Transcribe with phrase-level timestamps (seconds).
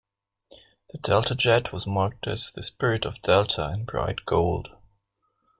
[0.91, 4.69] The Delta jet was marked as "The Spirit of Delta" in bright gold.